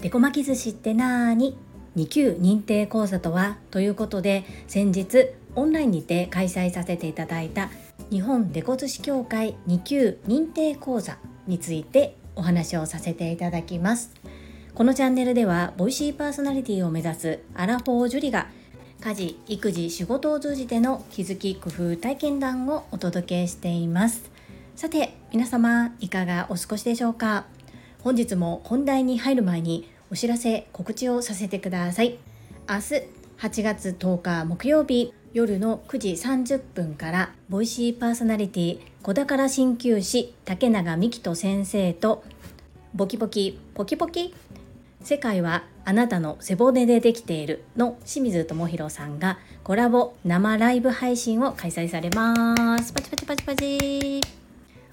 [0.00, 1.56] デコ巻き寿司ってなーに
[1.96, 7.68] ？2級認定講座とはということで先日オンラインにて開催させていただいた
[8.10, 14.12] 日本デコ寿司協会2級認定講座についてお話をさせていただきます。
[14.74, 18.46] このチャンネルではボイシーパーソナリティを目指すアラフォージュリが
[19.00, 24.30] 家事育児仕事を通じての気づき工夫体験談をお届けしています。
[24.80, 27.44] さて皆様いかがお過ごしでしょうか？
[28.02, 32.16] 本日も本題に入る前にお知らせ告知をさせてください。
[32.66, 32.80] 明日
[33.36, 42.24] 8月10日木曜日夜の9時30分からボイシーパーソナリティ小宝鍼灸師竹永美希人先生と
[42.94, 44.34] ボキボキポキポキ？
[45.02, 52.94] 世界はあなたの背骨でできているの清水智弘さんがコラボ生ライブ配信を開催されます。
[52.94, 54.39] パチパチパチパチ。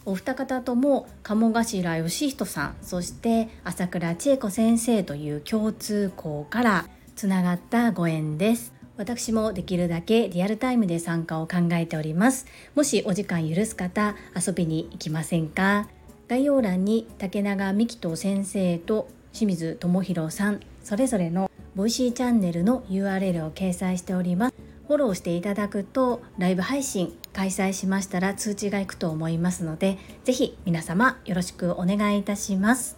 [0.07, 6.85] お二方とも鴨頭義人さんそして朝倉千恵子先生という共通項から
[7.17, 8.73] つながったご縁です。
[8.95, 12.45] 私もできるだけリアルタイムで参加を考えております。
[12.73, 15.89] もしお時間許す方遊びに行きませんか？
[16.29, 24.66] 概要欄に竹永美希人先生と清水智弘さんそれぞれのボイシーチャンネルの URL を掲載しております。
[24.87, 32.97] フォローしていただくとライブ配信開催しましたら通知がいくと思いますのでぜひ皆様よろしくお願いいたします。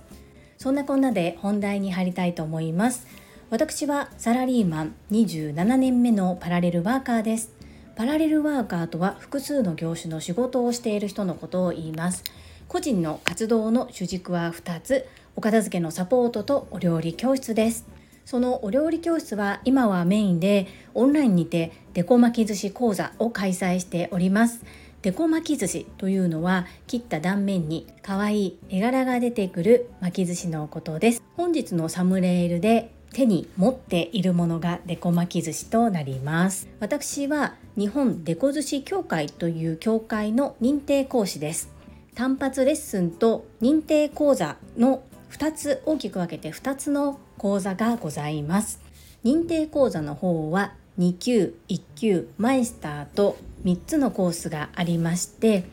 [0.59, 3.07] そんなこんなで本題に入りたいと思います。
[3.49, 7.55] 私はサラリーマン27年目のパラレルワーカーです。
[7.95, 12.23] パラレルワーカーとは複数の業種の仕事をしている人のことを言います。
[12.67, 15.07] 個人の活動の主軸は2つ。
[15.35, 17.87] お片付けのサポートとお料理教室です。
[18.29, 24.63] そのお料理教室は今はメインでオンラインにてデコ巻き寿司講座を開催しております。
[25.01, 31.23] デコ巻き寿司というのは切った断面に可愛い絵柄が出てくる巻き寿司のことです。
[31.37, 36.67] 本日のサムネイルで手に持っているものがデコ巻き寿司となります。
[36.79, 41.71] 私は日本デコ寿司協会という協会の認定講師です。
[42.13, 48.79] 単発レッスンと認定講座の2つ大きく分けて2つの講座がございます。
[49.23, 55.65] 認定講座の方は2級1級マイスターと3つのコースがありまして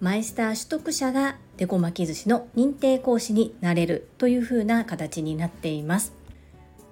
[0.00, 6.12] マイスター取得者がデコ巻き寿司の認定講師になれるというふうな形になっています。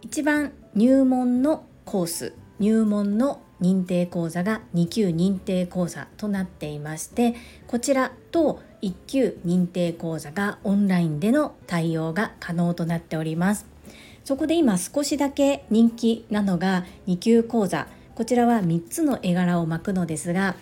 [0.00, 7.34] 一番入門のコース入門の認定講座が2級認定講座となっていまして
[7.66, 13.66] こちらと1級認定講座がオンラインでの対応が可能となっております。
[14.22, 17.88] そこで今少しだけ人気なのが2級講座。
[18.14, 20.54] こちらは3つの絵柄を巻くのですが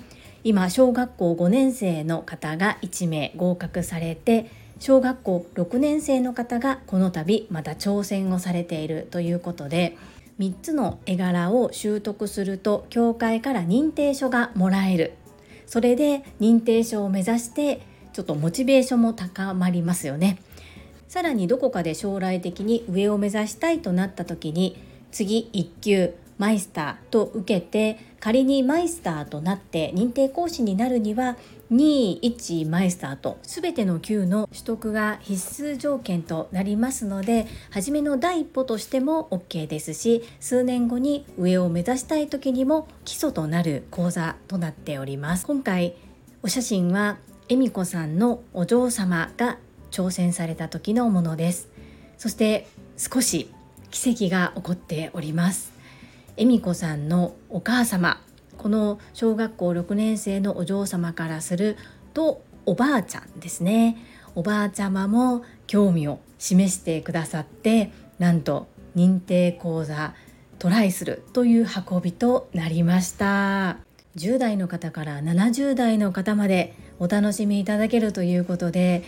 [0.42, 4.46] 今小学校5年生の方が1名合格されて
[4.78, 9.98] 小学校6年生の方がこの度また挑戦をされているということで
[10.40, 15.12] 3つの絵柄を習得すると協会から認定書がもらえる。
[15.66, 17.82] それで認定書を目指して
[18.14, 20.38] ちょっとモチベーションも高まりますよね。
[21.08, 31.36] さらにどこかで将来的に上を目指したいとなった時に次1級マイスターと受けて仮にマイスターとなって認定講師になるには
[31.70, 45.46] 21マイスターと全ての級の取得が必須条件となりますので初めの第一歩としても OK ですし数年後に上を目指したい時にも基礎となる講座となっております。
[45.46, 45.94] 今回
[46.42, 49.58] お写真は恵美子さんのお嬢様が
[49.90, 51.68] 挑戦された時のものです。
[52.18, 52.66] そして
[52.96, 53.50] 少し
[53.90, 55.72] 奇跡が起こっております。
[56.36, 58.20] 恵美子さんのお母様
[58.60, 61.78] この小学校6年生のお嬢様からする
[62.12, 63.96] とおばあちゃんですね。
[64.34, 70.12] おばあちゃまも興味を示してくださってなんと認定講座
[70.58, 73.78] トライするという運びとなりました。
[74.16, 79.04] 10代の方から70代の方までお楽しみいただけるということで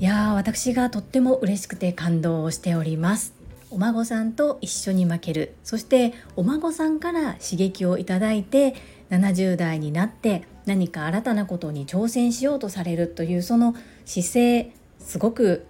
[0.00, 3.34] いやー私がとっても嬉しくて感動をしております。
[3.70, 5.54] お孫さんと一緒に負ける。
[5.62, 8.74] そしてお孫さんから刺激をいただいて
[9.10, 13.74] 70代になって何か新たなことに挑戦しようとされるというその
[14.04, 15.66] 姿勢すごく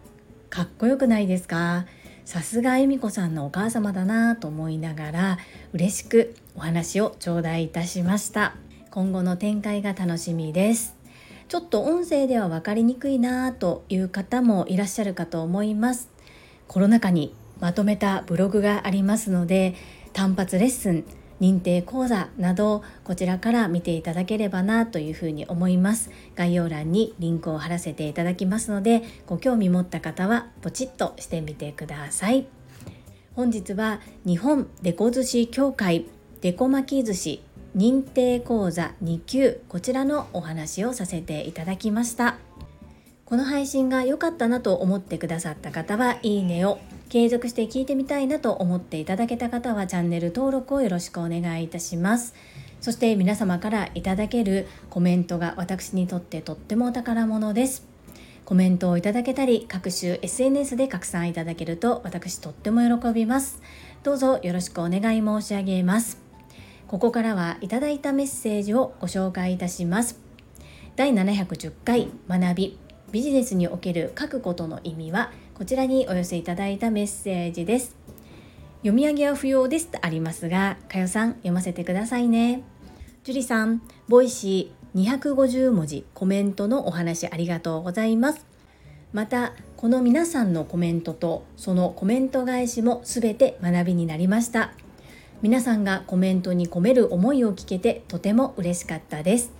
[0.48, 1.86] かっこよくないですか？
[2.24, 5.38] さすが恵美子さんのお母様だなと思いながら
[5.72, 8.56] 嬉しくお話を頂戴いたしました。
[8.90, 10.96] 今後の展開が楽しみです。
[11.48, 16.08] ちょっと音声では分かりにくいなという方もいらっしゃるかと思います。
[16.66, 19.74] コロナ禍にまとめたブログがありますので
[20.12, 21.04] 単発レッスン
[21.40, 26.10] 認定講座などこちらから見ていただければなというふうに思います。
[26.34, 32.46] 概要欄にリンクを貼らせていただきますのでご興味持った方はポチッとしてみてください。
[33.34, 36.06] 本日は日本デコ寿司協会
[36.40, 37.42] デコ巻き寿司
[37.76, 42.38] 認定講座2級こちらのお話をさせていただきました。
[43.26, 46.78] この配信が良かったなと思ってくださった方はいいねを
[47.08, 52.35] 継続して聞いてみたいなと思っていただけた方はチャンネル登録をよろしくお願いいたします。
[52.81, 57.87] そして皆様からいただけるコメントが私にとってとってもお宝物です。
[58.44, 63.61] コメントをいただけたり各種 SNS で拡散いただけると私とっても喜びます。
[64.03, 66.19] どうぞよろしくお願い申し上げます。
[66.88, 70.20] ここからはいただいたメッセージをご紹介いたします。
[70.97, 72.79] 第710回学び
[73.12, 77.97] ビジネスにおける書くことの意味はこちらにお寄せいただいたメッセージです。
[78.81, 82.62] 読み上げは不要ですとありますがかよさん読ませてくださいね。
[83.25, 88.44] 樹里さんボイシー250文字コメントのお話ありがとうございます。
[89.14, 94.75] またこの皆さんのコメントとそのコメント返しもすべて学びになりました。
[95.41, 99.53] 皆さんがコメントに込める思いを聞けてとても嬉しかったです。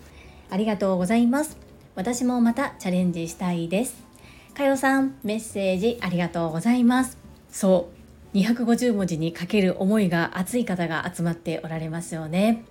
[0.51, 1.57] ありがとうございます。
[1.95, 4.06] 私もまたチャレンジしたいです。
[4.56, 7.19] かよさんメッセージありがとうございます。
[7.50, 7.91] そ
[8.32, 12.64] う250文字にかける思いが熱い方が集まっておられますよね。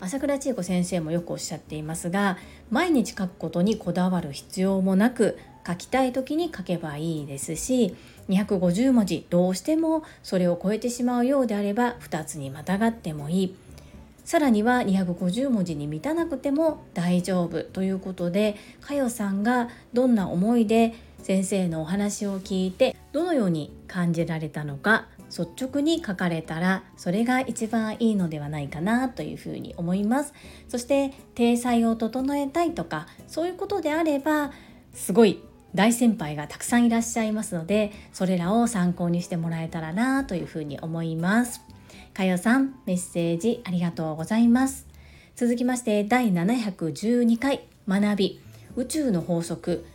[0.00, 2.36] 朝倉千恵子先生もよくおっしゃっていますが
[2.70, 7.96] 毎日書くことにこだわる必要もなく書きたい時に書けばいいですし
[8.28, 13.56] 250文字どうしてもそれを超えてしまうようであれば2つにまたがってもいい。
[14.26, 20.94] さらには250文字に満たなくても大丈夫ということでかよさんがどんな思いで
[21.24, 30.34] 先生のお話を聞いてどのように感じられたのか率直に書かれたらそれが一番いいのではないかなというふうに思います。
[30.68, 34.52] そして体裁を整えたいとかそういうことであれば
[34.92, 35.42] すごい
[35.74, 41.62] 大先輩がたくさんいらっしゃいますのでそれらを参考にしてもらえたらなというふうに思います。
[42.12, 44.86] かよさんメッセージありがとうございます。
[45.36, 48.40] 続きまして第712回学び。
[48.76, 49.86] 宇宙の法則。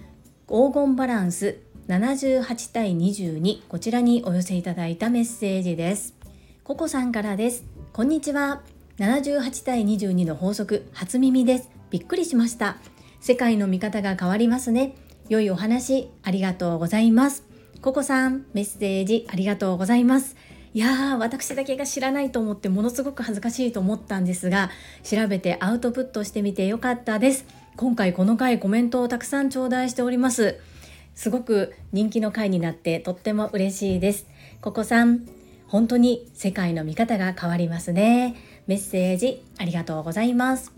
[0.50, 1.60] 黄金バランス
[1.90, 6.16] 78対22こちらにお寄せいただいたメッセージです。
[6.64, 7.66] ココさんからです。
[7.94, 8.64] こんにちは。
[8.98, 11.70] 78対22の法則初耳です。
[11.92, 12.78] びっくりしました。
[13.20, 14.96] 世界の見方が変わりますね。
[15.28, 17.44] 良いお話ありがとうございます。
[17.84, 20.36] ココさんメッセージありがとうございます。
[20.74, 24.72] いやー私だけが知らないと思ってものすごく恥ずかしいと思ったんですが
[25.04, 27.46] 調べてアウトプットしてみてよかったです。
[27.80, 30.60] 今回この回コメントをたくさん頂戴しております。
[31.16, 34.28] すごく人気の回になってとっても嬉しいです。
[34.60, 35.26] ここさん
[35.66, 38.36] 本当に世界の見方が変わりますね。
[38.68, 40.74] メッセージありがとうございます。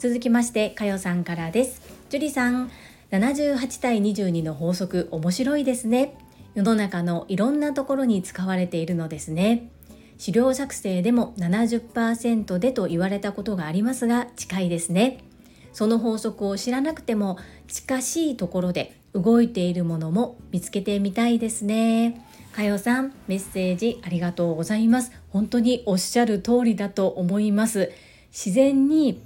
[0.00, 1.80] 続きましてかよさんからです。
[2.10, 2.72] 樹里さん
[3.12, 6.16] 78対22の法則面白いですね。
[6.56, 9.70] 世の中のいろんなところに使われているのですね。
[10.18, 15.18] 資料作成でも70%でと言われたことがありますが近いですね。
[15.72, 17.38] その法則を知らなくても
[17.68, 22.26] 近しいところで動いているものも見つけてみたいですね。
[22.52, 25.12] かよさん、メッセージありがとうございます。
[25.30, 27.90] 本当におっしゃる通りだと思います。
[28.30, 29.22] 自然に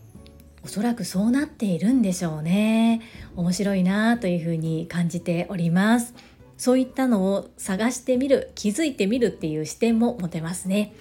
[0.65, 3.01] おそらくそうなっているんでしょうね。
[3.37, 6.15] 面白いなというふうに感じております。
[6.57, 10.95] そういったのを探してみる、気づいてみるっていう視点も持てますね。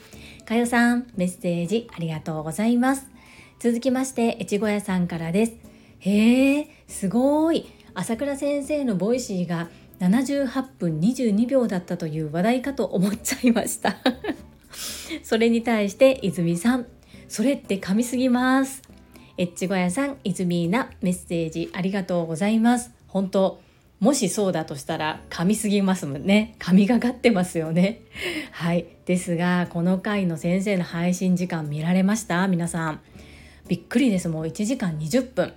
[0.46, 3.15] かよさん、メッセージありがとうございます。
[3.60, 5.54] 続きまして越後屋さんからです。
[6.00, 7.66] へえすごい。
[7.94, 9.70] 朝倉先生のボイシーが
[10.00, 13.96] 78分22秒だったという話題かと思っちゃいました。
[15.24, 16.86] それに対して泉さん。
[17.28, 18.82] それって噛みすぎます。
[19.40, 22.92] 越後屋さん粋なメッセージありがとうございます。
[23.08, 23.60] 本当
[24.00, 26.56] もしそうだとしたら噛みすぎますもんね。
[26.60, 28.02] 神がかってますよね。
[28.52, 28.86] はい。
[29.06, 32.48] ですがこの回の先生の配信時間見られました？
[32.48, 33.00] 皆さん。
[33.68, 34.30] びっくりです。
[34.30, 35.54] もう1時間20分。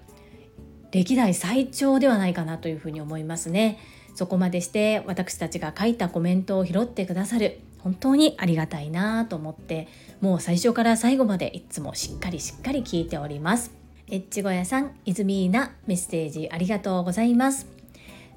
[0.91, 3.79] 歴代最長ではないかなというふうに思いますね。
[4.15, 7.61] そこまでして私たちが書いたコメントを拾ってくださる。
[7.79, 9.87] 本当にありがたいなと思って
[10.21, 13.73] もう最初から最後までいつもしっかりしっかり聞いております。
[14.11, 17.67] エッチ小屋さん、泉なメッセージありがとうございます。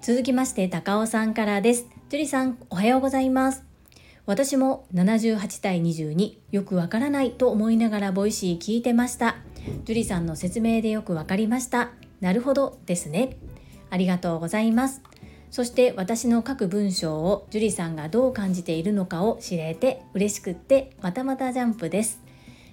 [0.02, 1.88] 続きまして高尾さんからです。
[2.10, 3.64] 樹里さんおはようございます。
[4.26, 9.38] 私も78対22よくわからないと思いながらボイシー聞いてました。
[9.86, 11.92] 樹里さんの説明でよくわかりました。
[12.20, 13.38] なるほどですね。
[13.90, 15.02] ありがとうございます。
[15.50, 22.22] そして私の書く文章を樹里さんがどう感じているのかを知れて嬉しくってまたまたジャンプです。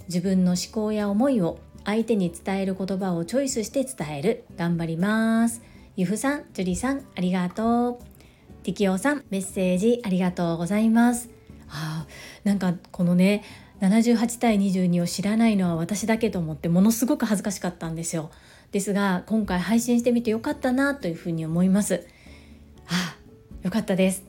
[0.09, 5.63] 自分の思考や思いを相手に伝える言葉をチョイスして伝える頑張ります
[5.97, 7.99] ゆふさん、ジュリさんありがとう
[8.63, 11.31] ティキオさんメッセージありがとうございます
[11.71, 12.07] あ
[12.45, 13.43] なんかこのね
[13.81, 18.31] 78対22を知らないのは私だけと思ってものすごく恥ずかしかったんですよ。
[18.73, 22.07] ですが今回配信してみてよかったなというふうに思います。
[22.89, 23.17] ああ
[23.63, 24.25] よかったです。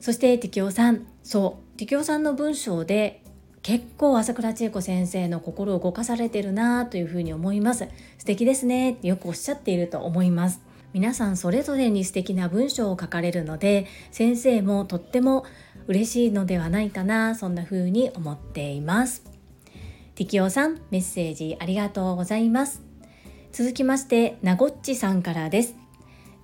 [0.00, 1.06] そしてテキオさん。
[1.22, 1.78] そう。
[1.78, 3.22] テキオさんの文章で
[3.62, 7.88] 結構朝倉千恵子先生の心を動かされてるなというふうに思います。
[8.18, 8.92] 素敵ですね。
[8.92, 10.60] ってよくおっしゃっていると思います。
[10.92, 15.46] 皆さんそれぞれに素敵な文章を書かれるので先生もとっても
[15.86, 19.22] 嬉しいのではないかなそんな風に思っています。
[20.14, 22.82] ティキオさんメッセージありがとうございます。
[23.52, 25.74] 続きましてなごっちさんからです。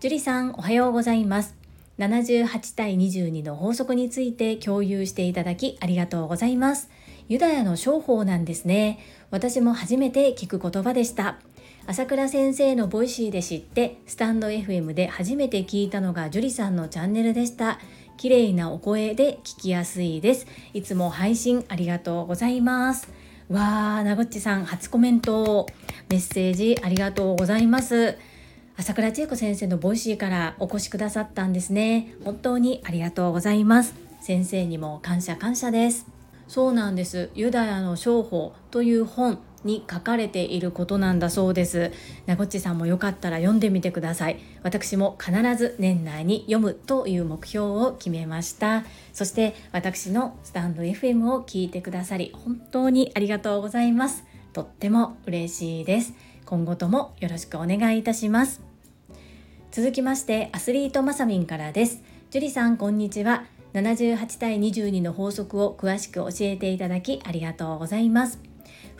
[0.01, 1.57] ジュリさんおはようございます。
[1.99, 6.89] 78対22の法則について共有していただきありがとうございます。
[7.29, 9.01] ユダヤの商法なんですね。
[9.31, 11.39] 私も初めて聞く言葉でした。
[11.87, 17.79] 朝倉先生の Voicy で知ってスタンド FM で初めて聞いたのがジュリさんのチャンネルでした。
[18.19, 20.49] 綺麗なお声で聞きやすいです。
[20.75, 23.09] いつも配信ありがとうございます。
[23.49, 25.67] わーなごっちさん初コメント。
[26.09, 28.19] メッセージありがとうございます。
[28.77, 32.13] 朝倉千恵子先生の Voicy からお越しくださったんですね。
[32.25, 33.95] 本当にありがとうございます。
[34.21, 36.09] 先生にも感謝感謝です。
[36.49, 37.31] そうなんです。
[37.37, 41.93] ユダヤの商法という本に書かれていることなんだそうです。
[42.27, 44.39] なごっちさんもよかったら読んでみてください。
[44.63, 48.85] 私も必ず年内に読むという目標を決めました。
[49.13, 54.25] そして私のスタンド FM を聞いてくださり本当にありがとうございます。
[54.53, 56.15] とっても嬉しいです。
[56.45, 58.63] 今後ともよろしくお願いいたします。
[59.71, 62.03] 続きましてアスリートまさみんからです。
[62.31, 63.45] ジュリさんこんにちは。
[63.75, 68.48] 78対22の法則を詳しく教えていただきありがとうございます。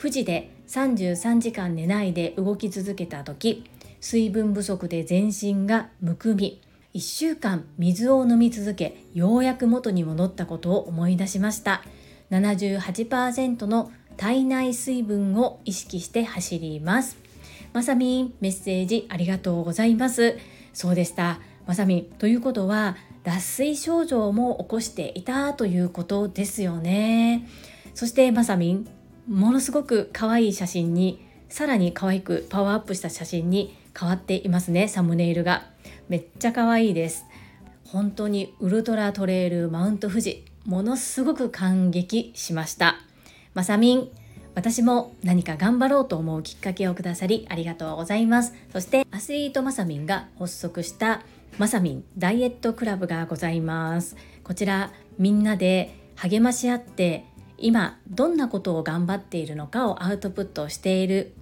[0.01, 3.65] 富士で33時間寝ないで動き続けた時
[4.01, 6.61] 水分不足で全身がむくみ
[6.95, 11.83] 1週間水を飲み続けようやく元に戻ったことを思い出しました。
[12.31, 17.17] 78%の体内水分を意識して走ります。
[17.73, 20.39] まさみんメッセージありがとうございます。
[20.73, 21.41] そうでした。
[21.67, 27.47] まさみんということは脱水症状も起こしていたということですよね。
[27.95, 28.89] そしてまさみん
[29.29, 35.67] ものすごく可愛い写真にさらに可愛くパワーアップした写真に変わっていますねサムネイルが。
[36.09, 37.27] めっちゃ可愛いです。
[37.85, 42.97] 本当にウルトラトレイルマウント富士ものすごく感激しました。
[43.55, 44.09] まさみん
[44.55, 48.55] 私も何か頑張ろうと思うきっかけをくださりありがとうございます。
[48.73, 51.23] そしてアスリートまさみんが発足した
[51.59, 54.17] まさみんダイエットクラブがございます。
[54.43, 57.25] こちらみんなで励まし合って
[57.59, 61.35] 今どんなことを頑張っているのかをアウトプットしている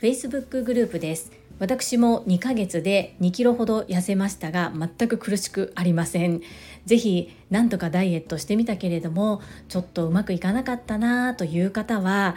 [0.00, 1.32] Facebook グループです。
[1.58, 6.40] 私も2ヶ月で2キロほど痩せましたが全く苦しくありません。
[6.86, 12.34] 是非何とかダイエットしてみたけれどもちょっとうまくいかなかったなという方は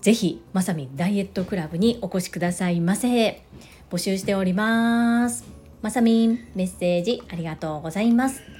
[0.00, 3.42] 是非まさみダイエットクラブにお越しくださいませ。
[3.90, 5.44] 募集しております。
[5.80, 8.57] まさみんメッセージありがとうございます。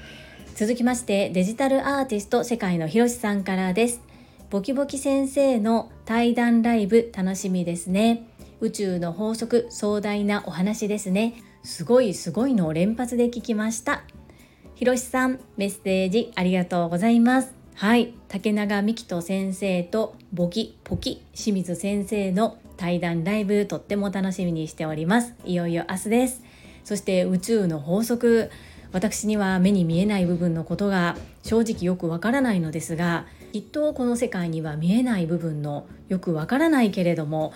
[0.59, 4.01] 続きましてデジタルアーティスト世界のひろしさんからです。
[4.49, 8.27] ボキボキ先生の対談ライブ楽しみですね。
[8.59, 11.35] 宇宙の法則壮大なお話ですね。
[11.63, 14.03] すごいすごいのを連発で聞きました。
[14.75, 17.53] ひろしさんメッセージありがとうございます。
[17.75, 18.13] はい。
[18.27, 25.35] 竹永美希人先生とボキポキ清水先生の対談ライブとっても楽しみにしております。
[25.45, 26.43] いよいよ明日です。
[26.83, 28.51] そして宇宙の法則
[28.91, 37.53] 私には目に見えない部分のことが正直よくわからないのですがきっとこの世界には見えない部分のよくわからないけれども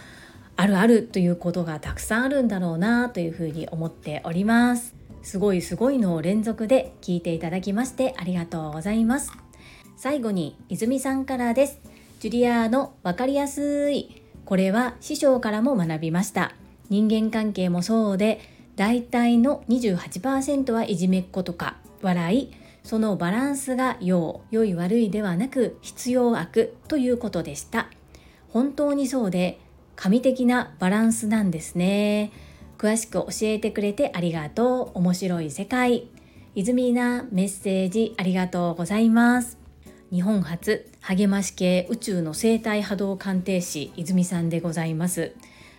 [0.56, 4.96] あるあるということがたくさんあるんだろうなというふうに思っております。
[5.24, 9.32] すごいすごいのを連続で聞いていただきましてありがとうございます。
[9.96, 11.80] 最後に泉さんからです。
[12.20, 16.54] ジュリアのわかりやすいこれは師匠からも学びました。
[16.90, 18.40] 人間関係もそうで
[18.76, 21.78] 大体の28%はいじめっ子とか。
[22.02, 22.52] 笑い
[22.84, 27.88] そのバランスが良良い悪いではなく必要悪ということでした。
[28.50, 29.60] 本当にそうで
[29.96, 32.32] 神的なバランスなんですね。
[32.78, 34.98] 詳しく教えてくれてありがとう。
[35.00, 36.08] 面白い世界。
[36.56, 39.58] 泉なメッセージありがとうございます。
[40.12, 45.34] 日本初励まし系宇宙の生態波動鑑定士泉さんでございます。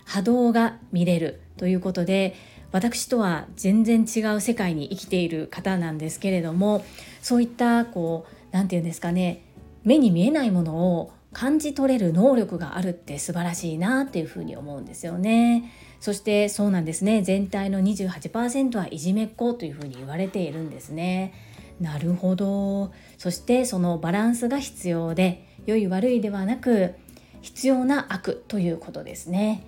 [0.07, 2.35] 波動が見れるということで
[2.75, 6.85] 私とは全然違う世界に生きている方なんですけれども
[7.23, 9.45] そういったこう何て言うんですかね
[9.85, 15.71] 目に見えないものを感じ取れる能力があるって素晴らしいなっていうふうに思うんですよね。
[16.01, 21.33] そしてそうなんですね全体の28%はいじめっ子というふうに言われているんですね。
[21.81, 26.95] なるほどそしてそのバランスが必要で良い悪いではなく
[27.41, 29.65] 必要な悪ということですね。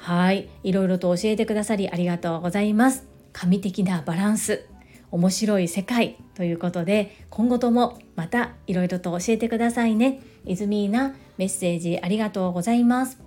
[0.00, 3.06] はいいろいろと教えてくださりありがとうございます。
[3.32, 4.66] 神的なバランス
[5.10, 10.20] 面白い世界ということで今後ともまたいろいろと教えてくださいね。
[10.46, 13.18] イズミーナメッセージありがとうございます。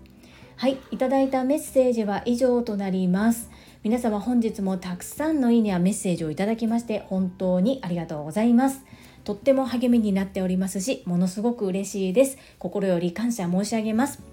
[0.55, 3.51] はい、いただいたメッセージは以上となります。
[3.83, 8.83] 皆様本日もたくさんのいいねやメッセージをいただきまして本当にありがとうございます。
[9.23, 12.37] とっても励みになっておりますし、ものすごく嬉しいです。
[12.57, 14.32] 心より感謝申し上げます。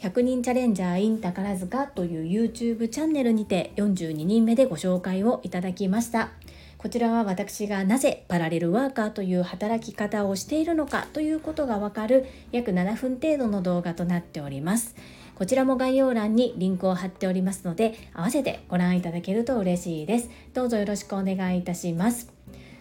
[0.00, 6.30] 100人チャレンジャー in 宝塚という YouTube チャンネルにて42人目でご紹介をいただきました。
[6.78, 14.96] こちらは私がなぜパラレルワーカーという働き方をしているのかということがわかる約7分程度の動画となっております。
[15.34, 20.30] こちらも概要欄にリンクを貼っておりますので、合わせてご覧いただけると嬉しいです。
[20.54, 22.32] どうぞよろしくお願いいたします。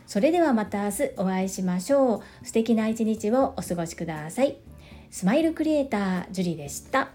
[0.08, 2.46] それではまた明日お会いしましょう。
[2.46, 4.69] 素敵な一日をお過ごしください。
[5.12, 7.10] スマイルクリエイター、ジュリでした。